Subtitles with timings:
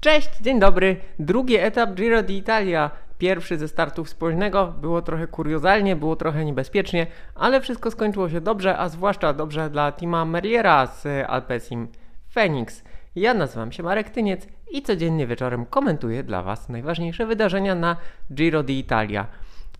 [0.00, 0.96] Cześć, dzień dobry.
[1.18, 2.90] Drugi etap Giro d'Italia.
[3.18, 4.74] Pierwszy ze startów spóźnego.
[4.80, 9.92] Było trochę kuriozalnie, było trochę niebezpiecznie, ale wszystko skończyło się dobrze, a zwłaszcza dobrze dla
[9.92, 11.88] Tima Merliera z Alpecin
[12.34, 12.84] Phoenix.
[13.16, 17.96] Ja nazywam się Marek Tyniec i codziennie wieczorem komentuję dla Was najważniejsze wydarzenia na
[18.34, 19.24] Giro d'Italia.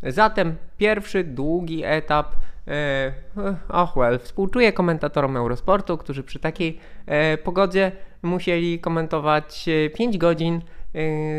[0.03, 2.37] Zatem pierwszy długi etap.
[2.69, 3.13] E,
[3.69, 7.93] oh well, współczuję komentatorom Eurosportu, którzy przy takiej e, pogodzie
[8.23, 10.61] musieli komentować 5 e, godzin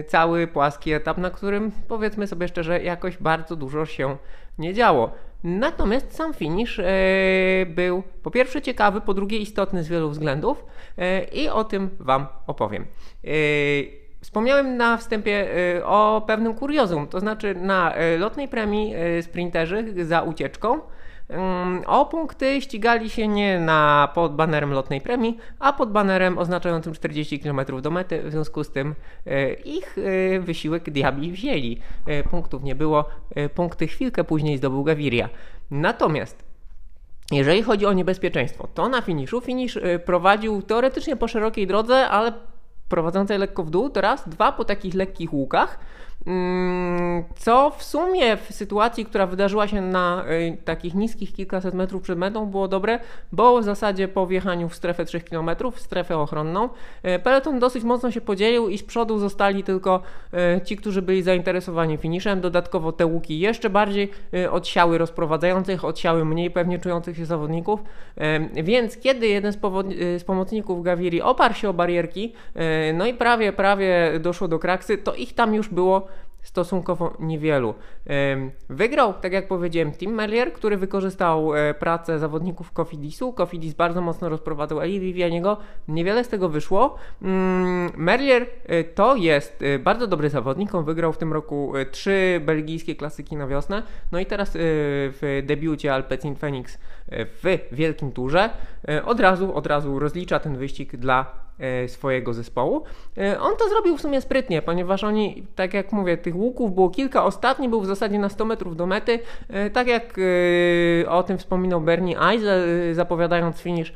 [0.08, 4.18] cały płaski etap, na którym powiedzmy sobie szczerze, jakoś bardzo dużo się
[4.58, 5.12] nie działo.
[5.44, 6.80] Natomiast sam finish
[7.68, 10.66] był po pierwsze ciekawy, po drugie istotny z wielu względów
[11.32, 12.86] i o tym Wam opowiem.
[14.22, 15.48] Wspomniałem na wstępie
[15.86, 20.80] o pewnym kuriozum, to znaczy na lotnej premii sprinterzy za ucieczką
[21.88, 27.40] o punkty ścigali się nie na, pod banerem lotnej premii, a pod banerem oznaczającym 40
[27.40, 28.24] km do mety.
[28.24, 28.96] W związku z tym
[29.66, 29.98] ich
[30.40, 31.80] wysiłek diabli wzięli.
[32.32, 33.06] Punktów nie było,
[33.56, 35.30] punkty chwilkę później zdobył Gaviria.
[35.72, 36.50] Natomiast
[37.32, 42.34] jeżeli chodzi o niebezpieczeństwo, to na finiszu finisz prowadził teoretycznie po szerokiej drodze, ale
[42.90, 45.80] prowadzącej lekko w dół, teraz dwa po takich lekkich łukach,
[46.28, 52.02] mm, co w sumie w sytuacji, która wydarzyła się na y, takich niskich kilkaset metrów
[52.02, 53.00] przed metą było dobre,
[53.32, 56.70] bo w zasadzie po wjechaniu w strefę 3 km, w strefę ochronną,
[57.06, 60.02] y, peloton dosyć mocno się podzielił i z przodu zostali tylko
[60.58, 62.42] y, ci, którzy byli zainteresowani finiszem.
[62.42, 64.12] Dodatkowo te łuki jeszcze bardziej
[64.52, 67.84] odsiały rozprowadzających, odsiały mniej pewnie czujących się zawodników,
[68.54, 69.58] więc kiedy jeden z,
[70.18, 72.34] z pomocników Gaviri oparł się o barierki,
[72.94, 76.08] no i prawie, prawie doszło do kraksy, to ich tam już było
[76.42, 77.74] stosunkowo niewielu.
[78.70, 83.34] Wygrał, tak jak powiedziałem, Tim Merlier, który wykorzystał e, pracę zawodników Cofidisu.
[83.34, 85.58] Cofidis bardzo mocno rozprowadzał Eli Vivianiego.
[85.88, 86.96] Niewiele z tego wyszło.
[87.22, 90.76] Mm, Merlier e, to jest e, bardzo dobry zawodnik.
[90.76, 93.84] On wygrał w tym roku trzy belgijskie klasyki na wiosnę.
[94.12, 96.78] No i teraz w debiucie Alpecin Phoenix
[97.12, 98.50] w Wielkim Turze
[99.06, 101.49] od razu, od razu rozlicza ten wyścig dla
[101.88, 102.84] swojego zespołu.
[103.18, 106.90] E, on to zrobił w sumie sprytnie, ponieważ oni, tak jak mówię, tych łuków było
[106.90, 107.24] kilka.
[107.24, 109.20] Ostatni był w zasadzie na 100 metrów do mety.
[109.50, 110.20] E, tak jak
[111.08, 113.94] o tym wspominał Bernie Eisel, zapowiadając finish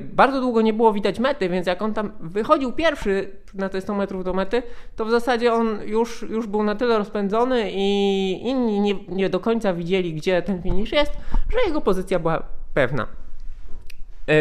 [0.00, 3.94] bardzo długo nie było widać mety, więc jak on tam wychodził pierwszy na te 100
[3.94, 4.62] metrów do mety,
[4.96, 9.40] to w zasadzie on już, już był na tyle rozpędzony i inni nie, nie do
[9.40, 11.12] końca widzieli, gdzie ten finish jest,
[11.52, 12.42] że jego pozycja była
[12.74, 13.06] pewna.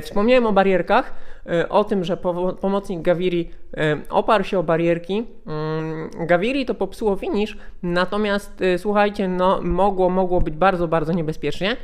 [0.02, 1.14] Wspomniałem o barierkach.
[1.50, 2.18] E, o tym, że
[2.62, 5.24] pomocnik Gaviri e, oparł się o barierki.
[5.48, 11.78] Mm, Gaviri to popsuło finish, natomiast e, słuchajcie, no mogło, mogło być bardzo, bardzo niebezpiecznie.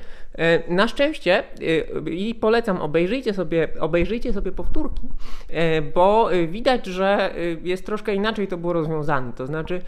[0.68, 1.44] Na szczęście
[2.12, 5.08] i polecam, obejrzyjcie sobie, obejrzyjcie sobie powtórki,
[5.96, 7.34] bo widać, że
[7.64, 9.34] jest troszkę inaczej to było rozwiązane.
[9.34, 9.81] To znaczy,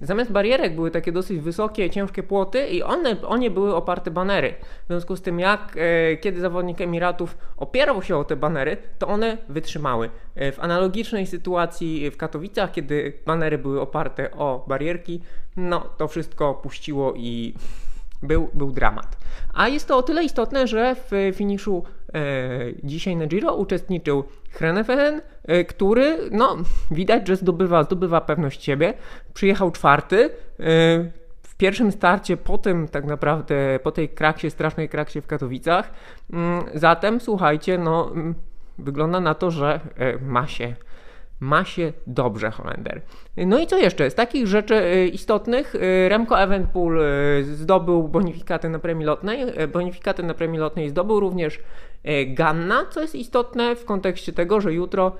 [0.00, 4.54] zamiast barierek były takie dosyć wysokie, ciężkie płoty i one, one były oparte banery.
[4.84, 5.76] W związku z tym, jak
[6.20, 10.10] kiedy zawodnik Emiratów opierał się o te banery, to one wytrzymały.
[10.34, 15.20] E, w analogicznej sytuacji w Katowicach, kiedy banery były oparte o barierki,
[15.56, 17.54] no to wszystko puściło i
[18.22, 19.16] był, był dramat.
[19.54, 21.84] A jest to o tyle istotne, że w finiszu
[22.14, 22.20] e,
[22.84, 26.56] dzisiaj na Giro uczestniczył Hrenefehen, e, który no,
[26.90, 28.94] widać, że zdobywa, zdobywa pewność siebie.
[29.34, 30.24] Przyjechał czwarty.
[30.24, 30.30] E,
[31.42, 35.90] w pierwszym starcie po tym tak naprawdę, po tej kraksie, strasznej kraksie w Katowicach.
[36.32, 38.12] Mm, zatem słuchajcie, no
[38.78, 40.74] wygląda na to, że e, ma się,
[41.40, 43.02] ma się dobrze Holender.
[43.36, 44.10] No i co jeszcze?
[44.10, 47.00] Z takich rzeczy e, istotnych e, Remco Evenpool
[47.42, 49.46] zdobył bonifikaty na premii lotnej.
[49.72, 51.60] Bonifikaty na premii lotnej zdobył również
[52.26, 55.12] Ganna, co jest istotne w kontekście tego, że jutro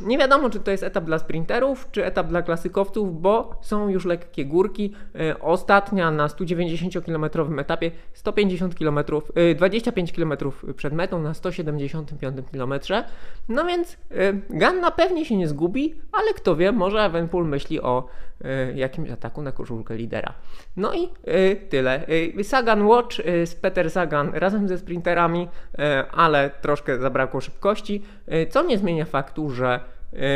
[0.00, 4.04] nie wiadomo, czy to jest etap dla sprinterów, czy etap dla klasykowców, bo są już
[4.04, 4.94] lekkie górki.
[5.20, 8.98] E, ostatnia na 190-kilometrowym etapie 150 km,
[9.56, 10.32] 25 km
[10.76, 12.74] przed metą na 175 km.
[13.48, 18.08] No więc e, Ganna pewnie się nie zgubi, ale kto wie, może Evenpool myśli o
[18.44, 20.34] e, jakimś ataku na koszulkę lidera.
[20.76, 21.08] No i
[21.68, 22.06] tyle.
[22.42, 25.48] Sagan Watch z Peter Sagan razem ze sprinterami,
[26.12, 28.02] ale troszkę zabrakło szybkości,
[28.50, 29.80] co nie zmienia faktu, że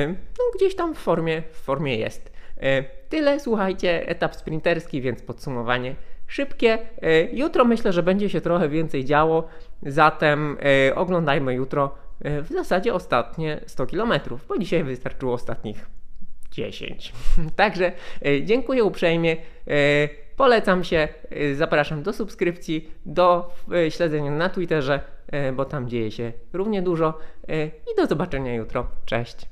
[0.08, 2.32] no, gdzieś tam w formie, w formie jest.
[2.62, 5.94] E, tyle, słuchajcie, etap sprinterski, więc podsumowanie
[6.26, 6.78] szybkie.
[7.02, 9.48] E, jutro myślę, że będzie się trochę więcej działo,
[9.82, 10.56] zatem
[10.94, 14.12] oglądajmy jutro w zasadzie ostatnie 100 km,
[14.48, 15.86] bo dzisiaj wystarczyło ostatnich
[16.50, 17.12] 10.
[17.56, 17.92] Także
[18.42, 19.36] dziękuję uprzejmie.
[20.36, 21.08] Polecam się,
[21.54, 23.50] zapraszam do subskrypcji, do
[23.88, 25.00] śledzenia na Twitterze,
[25.52, 27.18] bo tam dzieje się równie dużo.
[27.92, 28.86] I do zobaczenia jutro.
[29.06, 29.51] Cześć.